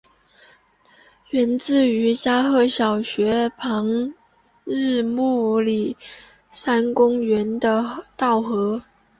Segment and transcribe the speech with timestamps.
[1.29, 4.15] 源自于加贺小学校旁
[4.63, 5.95] 日暮里
[6.49, 8.81] 山公园的稻荷。